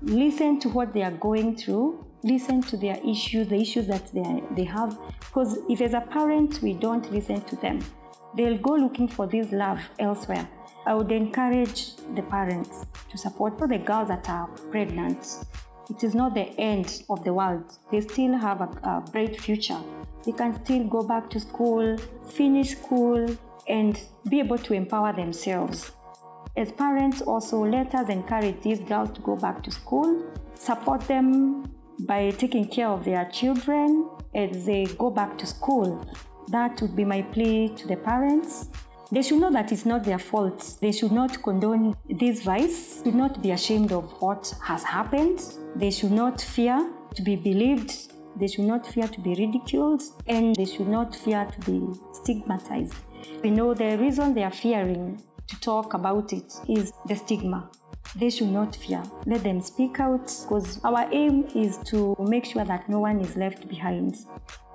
Listen 0.02 0.60
to 0.60 0.70
what 0.70 0.94
they 0.94 1.04
are 1.04 1.12
going 1.12 1.56
through 1.56 2.05
listen 2.26 2.60
to 2.60 2.76
their 2.76 2.98
issues, 3.08 3.48
the 3.48 3.56
issues 3.56 3.88
that 3.88 4.12
they, 4.12 4.44
they 4.56 4.64
have. 4.64 4.98
Because 5.20 5.60
if 5.70 5.80
as 5.80 5.94
a 5.94 6.02
parent 6.02 6.62
we 6.62 6.74
don't 6.74 7.10
listen 7.12 7.40
to 7.42 7.56
them, 7.58 7.80
they'll 8.36 8.58
go 8.58 8.72
looking 8.72 9.08
for 9.08 9.28
this 9.28 9.52
love 9.52 9.80
elsewhere. 10.00 10.48
I 10.88 10.96
would 10.96 11.12
encourage 11.12 11.96
the 12.16 12.24
parents 12.24 12.86
to 13.10 13.18
support 13.18 13.58
for 13.58 13.68
the 13.68 13.78
girls 13.78 14.10
that 14.10 14.28
are 14.30 14.48
pregnant. 14.72 15.46
It 15.90 16.04
is 16.04 16.16
not 16.16 16.34
the 16.34 16.50
end 16.60 17.04
of 17.10 17.24
the 17.24 17.34
world. 17.34 17.78
They 17.92 18.02
still 18.02 18.36
have 18.38 18.62
a, 18.62 18.70
a 18.84 19.04
bright 19.12 19.40
future. 19.40 19.80
They 20.24 20.32
can 20.32 20.64
still 20.64 20.84
go 20.86 21.04
back 21.04 21.30
to 21.30 21.40
school, 21.40 21.98
finish 22.28 22.72
school, 22.72 23.28
and 23.68 24.00
be 24.30 24.40
able 24.40 24.58
to 24.58 24.74
empower 24.74 25.14
themselves. 25.14 25.92
As 26.58 26.72
parents, 26.72 27.22
also 27.22 27.64
let 27.64 27.94
us 27.94 28.10
encourage 28.10 28.62
these 28.62 28.80
girls 28.80 29.12
to 29.12 29.22
go 29.22 29.36
back 29.36 29.62
to 29.64 29.72
school, 29.72 30.24
support 30.56 31.02
them 31.02 31.75
by 32.00 32.32
taking 32.32 32.68
care 32.68 32.90
of 32.90 33.06
their 33.06 33.26
children 33.26 34.10
as 34.34 34.66
they 34.66 34.86
go 34.98 35.10
back 35.10 35.38
to 35.38 35.46
school. 35.46 36.06
That 36.50 36.82
would 36.82 36.96
be 36.96 37.06
my 37.06 37.22
plea 37.22 37.70
to 37.70 37.88
the 37.88 37.96
parents. 37.96 38.68
They 39.12 39.22
should 39.22 39.40
know 39.40 39.52
that 39.52 39.72
it's 39.72 39.86
not 39.86 40.04
their 40.04 40.20
fault. 40.20 40.78
They 40.82 40.92
should 40.92 41.12
not 41.12 41.42
condone 41.42 41.96
this 42.10 42.44
vice, 42.44 42.98
They 42.98 43.12
should 43.12 43.16
not 43.16 43.42
be 43.42 43.52
ashamed 43.52 43.92
of 43.92 44.12
what 44.20 44.54
has 44.64 44.84
happened. 44.84 45.42
They 45.76 45.92
should 45.92 46.12
not 46.12 46.42
fear 46.42 46.92
to 47.16 47.22
be 47.22 47.36
believed. 47.36 48.12
They 48.36 48.48
should 48.48 48.66
not 48.66 48.86
fear 48.86 49.08
to 49.08 49.22
be 49.22 49.36
ridiculed. 49.36 50.04
And 50.28 50.56
they 50.56 50.66
should 50.66 50.88
not 50.88 51.16
fear 51.16 51.46
to 51.46 51.72
be 51.72 51.94
stigmatized. 52.14 52.96
We 53.44 53.52
know 53.52 53.74
the 53.74 53.98
reason 53.98 54.34
they 54.34 54.44
are 54.44 54.52
fearing 54.52 55.22
to 55.48 55.60
talk 55.60 55.94
about 55.94 56.34
it 56.34 56.54
is 56.68 56.92
the 57.08 57.16
stigma 57.16 57.70
they 58.16 58.30
should 58.30 58.50
not 58.50 58.76
fear. 58.76 59.04
Let 59.26 59.44
them 59.44 59.62
speak 59.62 60.00
out 60.00 60.26
because 60.26 60.80
our 60.84 61.08
aim 61.12 61.48
is 61.56 61.78
to 61.86 62.16
make 62.20 62.46
sure 62.46 62.66
that 62.66 62.88
no 62.90 63.00
one 63.00 63.20
is 63.20 63.36
left 63.36 63.68
behind. 63.68 64.16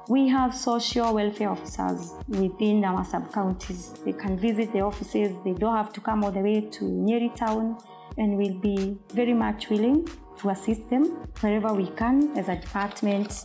We 0.09 0.29
have 0.29 0.55
social 0.55 1.15
welfare 1.15 1.51
officers 1.51 2.13
within 2.29 2.85
our 2.85 3.05
sub 3.05 3.33
counties. 3.33 3.93
They 4.05 4.13
can 4.13 4.37
visit 4.37 4.73
the 4.73 4.81
offices, 4.81 5.37
they 5.45 5.53
don't 5.53 5.77
have 5.77 5.93
to 5.93 6.01
come 6.01 6.25
all 6.25 6.33
the 6.33 6.41
way 6.41 6.63
to 6.63 6.85
Nyeri 6.85 7.35
town, 7.37 7.79
and 8.19 8.37
we'll 8.37 8.59
be 8.59 8.99
very 9.15 9.35
much 9.35 9.71
willing 9.71 10.09
to 10.39 10.51
assist 10.51 10.89
them 10.91 11.05
wherever 11.41 11.73
we 11.73 11.87
can 11.91 12.37
as 12.37 12.49
a 12.49 12.57
department 12.57 13.45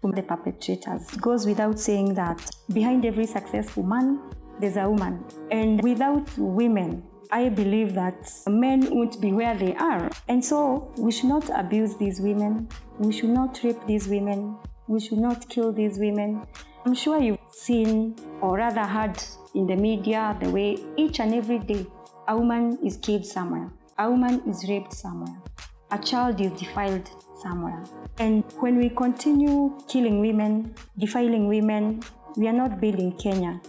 from 0.00 0.12
the 0.12 0.22
perpetrators. 0.22 1.12
It 1.12 1.20
goes 1.20 1.46
without 1.46 1.80
saying 1.80 2.14
that 2.14 2.48
behind 2.72 3.04
every 3.04 3.26
successful 3.26 3.82
man, 3.82 4.20
there's 4.60 4.76
a 4.76 4.88
woman. 4.88 5.24
And 5.50 5.82
without 5.82 6.28
women, 6.38 7.02
I 7.30 7.50
believe 7.50 7.94
that 7.94 8.32
men 8.46 8.88
won't 8.90 9.20
be 9.20 9.32
where 9.32 9.56
they 9.56 9.74
are. 9.74 10.10
And 10.28 10.42
so 10.42 10.92
we 10.96 11.12
should 11.12 11.28
not 11.28 11.50
abuse 11.50 11.96
these 11.96 12.20
women. 12.20 12.68
We 12.98 13.12
should 13.12 13.30
not 13.30 13.60
rape 13.62 13.84
these 13.86 14.08
women. 14.08 14.56
We 14.86 15.00
should 15.00 15.18
not 15.18 15.48
kill 15.48 15.72
these 15.72 15.98
women. 15.98 16.46
I'm 16.86 16.94
sure 16.94 17.20
you've 17.20 17.38
seen 17.50 18.16
or 18.40 18.56
rather 18.56 18.84
heard 18.84 19.22
in 19.54 19.66
the 19.66 19.76
media 19.76 20.36
the 20.40 20.48
way 20.48 20.78
each 20.96 21.20
and 21.20 21.34
every 21.34 21.58
day 21.58 21.86
a 22.28 22.36
woman 22.36 22.78
is 22.84 22.96
killed 22.96 23.26
somewhere, 23.26 23.70
a 23.98 24.10
woman 24.10 24.42
is 24.48 24.66
raped 24.68 24.94
somewhere, 24.94 25.36
a 25.90 25.98
child 25.98 26.40
is 26.40 26.52
defiled 26.52 27.10
somewhere. 27.42 27.84
And 28.18 28.44
when 28.60 28.78
we 28.78 28.88
continue 28.90 29.78
killing 29.88 30.20
women, 30.20 30.74
defiling 30.98 31.48
women, 31.48 32.02
we 32.36 32.48
are 32.48 32.52
not 32.52 32.80
building 32.80 33.12
Kenya. 33.18 33.60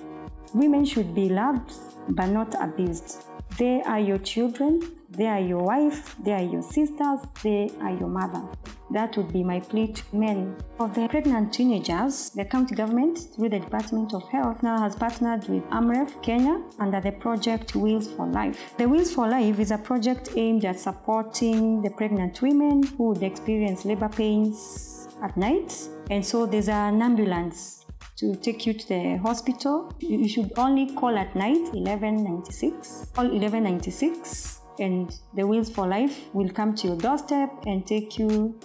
Women 0.54 0.86
should 0.86 1.14
be 1.14 1.28
loved 1.30 1.74
but 2.10 2.28
not 2.28 2.56
abused. 2.62 3.26
They 3.60 3.82
are 3.82 4.00
your 4.00 4.20
children, 4.20 4.80
they 5.10 5.28
are 5.28 5.42
your 5.42 5.62
wife, 5.62 6.16
they 6.24 6.32
are 6.32 6.42
your 6.42 6.62
sisters, 6.62 7.20
they 7.44 7.70
are 7.82 7.92
your 7.92 8.08
mother. 8.08 8.42
That 8.90 9.18
would 9.18 9.34
be 9.34 9.44
my 9.44 9.60
plea 9.60 9.92
to 9.92 10.16
men. 10.16 10.56
For 10.78 10.88
the 10.88 11.10
pregnant 11.10 11.52
teenagers, 11.52 12.30
the 12.30 12.46
county 12.46 12.74
government, 12.74 13.20
through 13.36 13.50
the 13.50 13.60
Department 13.60 14.14
of 14.14 14.24
Health, 14.30 14.64
now 14.64 14.80
has 14.80 14.96
partnered 14.96 15.50
with 15.50 15.64
AMREF 15.72 16.24
Kenya 16.24 16.62
under 16.80 17.02
the 17.02 17.12
project 17.12 17.76
Wheels 17.76 18.10
for 18.10 18.28
Life. 18.28 18.76
The 18.78 18.88
Wheels 18.88 19.14
for 19.14 19.28
Life 19.28 19.60
is 19.60 19.72
a 19.72 19.78
project 19.78 20.30
aimed 20.38 20.64
at 20.64 20.80
supporting 20.80 21.82
the 21.82 21.90
pregnant 21.90 22.42
women 22.42 22.84
who 22.84 23.10
would 23.10 23.24
experience 23.24 23.84
labor 23.84 24.08
pains 24.08 25.10
at 25.22 25.36
night. 25.36 25.78
And 26.10 26.26
so 26.26 26.46
there's 26.46 26.70
an 26.70 27.02
ambulance 27.02 27.79
to 28.20 28.36
take 28.36 28.66
you 28.66 28.74
to 28.74 28.88
the 28.88 29.18
hospital. 29.18 29.94
You 30.00 30.28
should 30.28 30.52
only 30.58 30.94
call 30.94 31.16
at 31.18 31.36
night 31.36 31.74
1196. 31.74 33.08
Call 33.14 33.26
1196 33.26 34.60
and 34.80 35.16
the 35.34 35.48
Wheels 35.48 35.70
for 35.70 35.88
Life 35.88 36.34
will 36.34 36.50
come 36.50 36.76
to 36.76 36.88
your 36.88 36.98
doorstep 36.98 37.50
and 37.66 37.88
take 37.88 38.20
you 38.20 38.60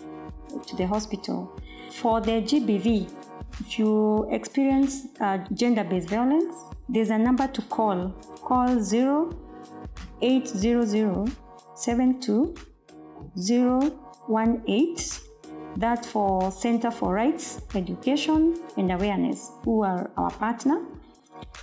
to 0.67 0.77
the 0.77 0.87
hospital. 0.87 1.61
For 1.93 2.21
the 2.21 2.43
GBV, 2.43 3.09
if 3.61 3.79
you 3.79 4.29
experience 4.31 5.07
uh, 5.21 5.39
gender 5.53 5.85
based 5.85 6.09
violence, 6.09 6.57
there's 6.89 7.11
a 7.11 7.19
number 7.19 7.47
to 7.47 7.63
call. 7.63 8.11
Call 8.43 8.79
0800 8.79 11.31
72 11.77 12.55
018. 13.37 14.97
That's 15.77 16.07
for 16.07 16.53
Center 16.53 16.91
for 16.91 17.13
Rights, 17.13 17.61
Education 17.75 18.57
and 18.77 18.93
Awareness, 18.93 19.51
who 19.65 19.83
are 19.83 20.11
our 20.17 20.31
partner. 20.31 20.85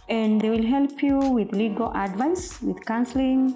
And 0.10 0.41
they 0.41 0.50
will 0.50 0.65
help 0.65 1.01
you 1.01 1.18
with 1.20 1.53
legal 1.53 1.96
advice, 1.96 2.62
with 2.62 2.86
counseling, 2.86 3.56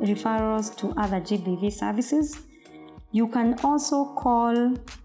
referrals 0.00 0.76
to 0.76 0.92
other 1.00 1.20
GBV 1.20 1.72
services. 1.72 2.38
You 3.12 3.28
can 3.28 3.54
also 3.64 4.04
call 4.14 4.54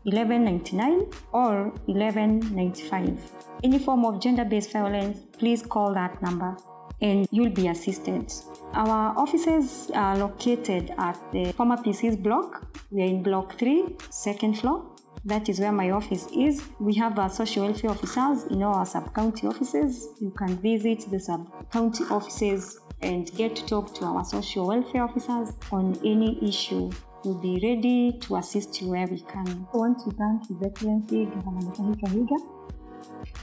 1199 0.04 1.06
or 1.32 1.72
1195. 1.86 3.32
Any 3.64 3.80
form 3.80 4.04
of 4.06 4.20
gender 4.20 4.44
based 4.44 4.72
violence, 4.72 5.20
please 5.38 5.62
call 5.62 5.94
that 5.94 6.22
number 6.22 6.58
and 7.02 7.28
you'll 7.32 7.54
be 7.54 7.68
assisted. 7.68 8.32
Our 8.74 9.18
offices 9.18 9.90
are 9.94 10.18
located 10.18 10.94
at 10.98 11.18
the 11.32 11.52
former 11.54 11.78
PCs 11.78 12.22
block. 12.22 12.68
We 12.92 13.02
are 13.02 13.06
in 13.06 13.24
block 13.24 13.58
3, 13.58 13.96
second 14.10 14.60
floor. 14.60 14.86
That 15.26 15.50
is 15.50 15.60
where 15.60 15.72
my 15.72 15.92
office 15.92 16.28
is. 16.36 16.64
We 16.80 16.94
have 16.96 17.20
our 17.20 17.30
social 17.30 17.66
welfare 17.66 17.92
officers 17.92 18.46
in 18.46 18.64
all 18.64 18.76
our 18.76 18.86
sub 18.86 19.14
county 19.14 19.48
offices. 19.48 20.08
You 20.22 20.32
can 20.32 20.58
visit 20.58 21.10
the 21.10 21.20
sub 21.20 21.72
county 21.72 22.06
offices 22.10 22.80
and 23.02 23.32
get 23.36 23.56
to 23.56 23.66
talk 23.66 23.94
to 23.96 24.06
our 24.06 24.24
social 24.24 24.68
welfare 24.68 25.04
officers 25.04 25.54
on 25.72 25.98
any 26.06 26.40
issue. 26.48 26.90
We'll 27.24 27.36
be 27.36 27.60
ready 27.62 28.18
to 28.22 28.38
assist 28.38 28.82
you 28.82 28.90
where 28.90 29.08
we 29.08 29.20
can. 29.20 29.68
I 29.74 29.78
want 29.78 30.00
to 30.00 30.12
thank 30.12 30.48
His 30.48 30.62
Excellency 30.64 31.26
Governor 31.26 31.72
Kahiga, 31.72 32.38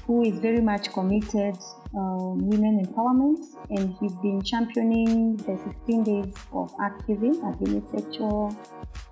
who 0.07 0.23
is 0.23 0.39
very 0.39 0.61
much 0.61 0.93
committed 0.93 1.57
uh, 1.99 2.31
women 2.53 2.85
empowerment 2.85 3.39
and 3.71 3.95
he's 4.01 4.15
been 4.17 4.41
championing 4.43 5.37
the 5.37 5.59
16 5.65 6.05
days 6.05 6.35
of 6.53 6.71
activism 6.81 7.43
against 7.53 7.91
sexual 7.91 8.55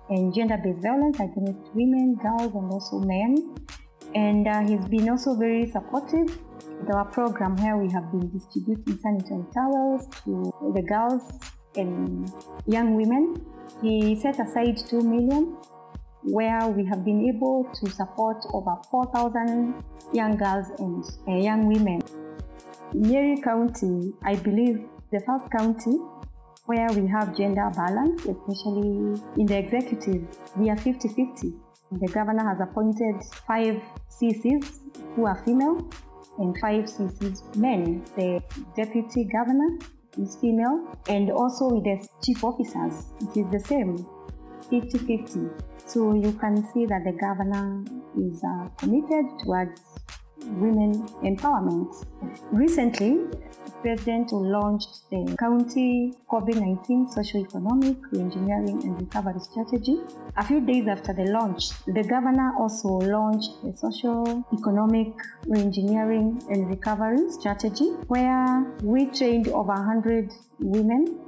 and 0.09 0.33
gender-based 0.33 0.81
violence 0.81 1.19
against 1.19 1.61
women, 1.73 2.15
girls, 2.15 2.53
and 2.53 2.71
also 2.71 2.99
men. 2.99 3.55
And 4.13 4.47
uh, 4.47 4.61
he's 4.61 4.85
been 4.85 5.09
also 5.09 5.35
very 5.35 5.69
supportive 5.69 6.27
with 6.79 6.93
our 6.93 7.05
program 7.05 7.55
where 7.57 7.77
we 7.77 7.91
have 7.91 8.11
been 8.11 8.29
distributing 8.31 8.97
sanitary 8.97 9.43
towels 9.53 10.07
to 10.23 10.53
the 10.73 10.81
girls 10.81 11.39
and 11.75 12.31
young 12.67 12.95
women. 12.95 13.35
He 13.81 14.15
set 14.15 14.39
aside 14.39 14.77
2 14.77 15.01
million 15.01 15.57
where 16.25 16.67
we 16.67 16.85
have 16.85 17.05
been 17.05 17.29
able 17.29 17.69
to 17.75 17.89
support 17.89 18.37
over 18.53 18.75
4,000 18.89 19.73
young 20.13 20.35
girls 20.37 20.67
and 20.79 21.03
uh, 21.27 21.35
young 21.35 21.67
women. 21.67 22.01
Nyeri 22.93 23.43
County, 23.43 24.13
I 24.23 24.35
believe, 24.35 24.85
the 25.11 25.19
first 25.19 25.51
county 25.51 25.97
where 26.65 26.87
we 26.93 27.07
have 27.07 27.37
gender 27.37 27.69
balance, 27.75 28.25
especially 28.25 29.21
in 29.37 29.45
the 29.45 29.57
executive. 29.57 30.27
We 30.57 30.69
are 30.69 30.77
50 30.77 31.09
50. 31.09 31.53
The 31.91 32.07
governor 32.07 32.47
has 32.49 32.59
appointed 32.59 33.21
five 33.47 33.81
CCs 34.09 34.79
who 35.15 35.25
are 35.27 35.41
female 35.45 35.87
and 36.39 36.57
five 36.59 36.85
CCs 36.85 37.55
men. 37.55 38.03
The 38.15 38.41
deputy 38.75 39.25
governor 39.25 39.77
is 40.17 40.35
female, 40.37 40.97
and 41.07 41.29
also 41.29 41.69
with 41.69 41.83
the 41.83 42.07
chief 42.23 42.43
officers, 42.43 43.13
it 43.21 43.37
is 43.41 43.51
the 43.51 43.59
same 43.59 43.97
50 44.69 44.97
50. 44.97 45.74
So 45.85 46.13
you 46.13 46.31
can 46.33 46.67
see 46.73 46.85
that 46.85 47.03
the 47.03 47.13
governor 47.13 47.83
is 48.17 48.43
uh, 48.43 48.69
committed 48.77 49.25
towards 49.43 49.81
women 50.45 51.07
empowerment. 51.23 52.05
Recently, 52.51 53.17
the 53.55 53.71
President 53.81 54.31
launched 54.31 55.09
the 55.09 55.35
County 55.39 56.13
COVID 56.31 56.59
19 56.59 57.11
Socio-Economic 57.11 57.97
Reengineering 58.11 58.83
and 58.83 58.99
Recovery 58.99 59.39
Strategy. 59.39 59.97
A 60.37 60.43
few 60.43 60.61
days 60.61 60.87
after 60.87 61.13
the 61.13 61.25
launch, 61.31 61.69
the 61.85 62.03
Governor 62.03 62.53
also 62.59 62.89
launched 62.89 63.51
the 63.63 63.73
Socio-Economic 63.73 65.13
Reengineering 65.47 66.47
and 66.49 66.69
Recovery 66.69 67.29
Strategy, 67.31 67.89
where 68.07 68.65
we 68.83 69.05
trained 69.07 69.47
over 69.49 69.73
100 69.73 70.31
women 70.59 71.24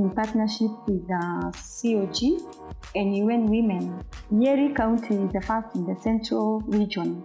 in 0.00 0.10
partnership 0.10 0.70
with 0.86 1.06
the 1.06 1.52
COG 1.52 2.18
and 2.94 3.16
UN 3.16 3.46
Women. 3.46 4.02
Nyeri 4.32 4.74
County 4.74 5.16
is 5.16 5.32
the 5.32 5.42
first 5.42 5.68
in 5.74 5.84
the 5.86 5.94
central 6.00 6.60
region 6.66 7.24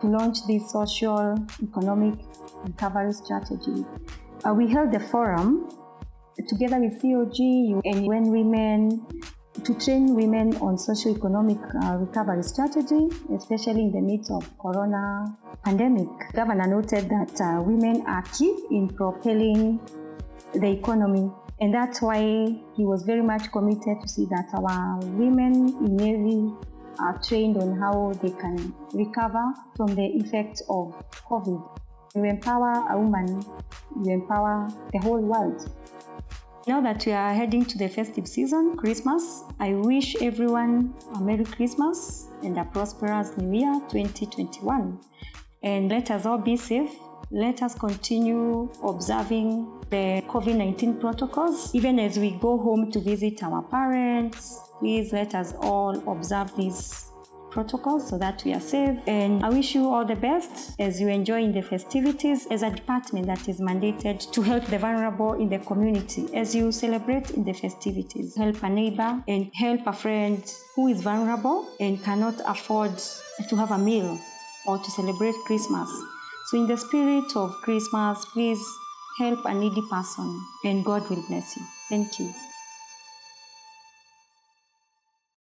to 0.00 0.06
launch 0.06 0.38
this 0.46 0.70
social 0.70 1.36
economic 1.62 2.14
recovery 2.64 3.12
strategy. 3.12 3.84
Uh, 4.44 4.54
we 4.54 4.68
held 4.68 4.94
a 4.94 5.00
forum 5.00 5.68
together 6.48 6.78
with 6.80 7.00
COG 7.02 7.38
and 7.84 8.06
UN 8.06 8.30
Women 8.30 9.06
to 9.64 9.74
train 9.74 10.14
women 10.14 10.56
on 10.56 10.78
socio-economic 10.78 11.58
uh, 11.84 11.96
recovery 11.98 12.42
strategy, 12.42 13.08
especially 13.34 13.82
in 13.82 13.92
the 13.92 14.00
midst 14.00 14.30
of 14.30 14.42
corona 14.58 15.36
pandemic. 15.64 16.08
Governor 16.32 16.66
noted 16.66 17.08
that 17.08 17.40
uh, 17.40 17.62
women 17.62 18.02
are 18.06 18.22
key 18.22 18.56
in 18.70 18.88
propelling 18.88 19.78
the 20.54 20.66
economy 20.66 21.30
and 21.62 21.72
that's 21.72 22.02
why 22.02 22.18
he 22.76 22.84
was 22.84 23.04
very 23.04 23.22
much 23.22 23.52
committed 23.52 24.00
to 24.02 24.08
see 24.08 24.24
that 24.24 24.48
our 24.52 24.98
women 25.10 25.68
in 25.86 25.96
Nyeri 25.96 26.66
are 26.98 27.16
trained 27.22 27.56
on 27.56 27.78
how 27.78 28.12
they 28.20 28.30
can 28.30 28.74
recover 28.92 29.44
from 29.76 29.94
the 29.94 30.06
effects 30.16 30.60
of 30.68 30.92
COVID. 31.30 31.62
You 32.16 32.24
empower 32.24 32.72
a 32.90 32.98
woman, 32.98 33.44
you 34.02 34.12
empower 34.12 34.68
the 34.92 34.98
whole 34.98 35.20
world. 35.20 35.70
Now 36.66 36.80
that 36.80 37.06
we 37.06 37.12
are 37.12 37.32
heading 37.32 37.64
to 37.66 37.78
the 37.78 37.88
festive 37.88 38.26
season, 38.26 38.76
Christmas, 38.76 39.44
I 39.60 39.74
wish 39.74 40.16
everyone 40.20 40.92
a 41.14 41.20
Merry 41.20 41.44
Christmas 41.44 42.26
and 42.42 42.58
a 42.58 42.64
prosperous 42.64 43.36
New 43.36 43.60
Year 43.60 43.74
2021. 43.88 44.98
And 45.62 45.88
let 45.88 46.10
us 46.10 46.26
all 46.26 46.38
be 46.38 46.56
safe. 46.56 46.90
Let 47.32 47.62
us 47.62 47.74
continue 47.74 48.68
observing 48.84 49.66
the 49.90 50.22
COVID 50.28 50.56
19 50.56 51.00
protocols, 51.00 51.74
even 51.74 51.98
as 51.98 52.18
we 52.18 52.32
go 52.32 52.58
home 52.58 52.92
to 52.92 53.00
visit 53.00 53.42
our 53.42 53.62
parents, 53.62 54.60
Please 54.82 55.12
let 55.12 55.36
us 55.36 55.54
all 55.60 55.94
observe 56.10 56.56
these 56.56 57.06
protocols 57.52 58.08
so 58.08 58.18
that 58.18 58.42
we 58.44 58.52
are 58.52 58.58
safe. 58.58 58.98
And 59.06 59.44
I 59.44 59.48
wish 59.48 59.76
you 59.76 59.88
all 59.88 60.04
the 60.04 60.16
best 60.16 60.74
as 60.80 61.00
you 61.00 61.06
enjoy 61.06 61.52
the 61.52 61.62
festivities 61.62 62.48
as 62.50 62.64
a 62.64 62.70
department 62.70 63.28
that 63.28 63.48
is 63.48 63.60
mandated 63.60 64.28
to 64.32 64.42
help 64.42 64.64
the 64.64 64.78
vulnerable 64.80 65.34
in 65.34 65.48
the 65.48 65.60
community 65.60 66.34
as 66.34 66.52
you 66.52 66.72
celebrate 66.72 67.30
in 67.30 67.44
the 67.44 67.52
festivities. 67.52 68.34
Help 68.36 68.60
a 68.64 68.68
neighbor 68.68 69.22
and 69.28 69.52
help 69.54 69.86
a 69.86 69.92
friend 69.92 70.52
who 70.74 70.88
is 70.88 71.00
vulnerable 71.00 71.68
and 71.78 72.02
cannot 72.02 72.40
afford 72.44 72.90
to 73.48 73.54
have 73.54 73.70
a 73.70 73.78
meal 73.78 74.18
or 74.66 74.78
to 74.78 74.90
celebrate 74.90 75.36
Christmas. 75.46 75.88
So, 76.52 76.58
in 76.58 76.66
the 76.66 76.76
spirit 76.76 77.34
of 77.34 77.62
Christmas, 77.62 78.26
please 78.26 78.62
help 79.16 79.46
a 79.46 79.54
needy 79.54 79.80
person 79.88 80.44
and 80.62 80.84
God 80.84 81.08
will 81.08 81.24
bless 81.26 81.56
you. 81.56 81.62
Thank 81.88 82.18
you. 82.18 82.30